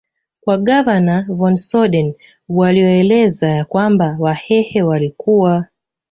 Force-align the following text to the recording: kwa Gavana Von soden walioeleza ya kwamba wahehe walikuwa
kwa 0.41 0.57
Gavana 0.57 1.25
Von 1.29 1.55
soden 1.55 2.13
walioeleza 2.49 3.47
ya 3.47 3.65
kwamba 3.65 4.17
wahehe 4.19 4.81
walikuwa 4.81 5.65